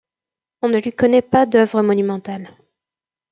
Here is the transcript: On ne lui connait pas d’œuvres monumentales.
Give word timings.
On 0.63 0.69
ne 0.69 0.79
lui 0.79 0.91
connait 0.93 1.21
pas 1.21 1.45
d’œuvres 1.45 1.83
monumentales. 1.83 2.57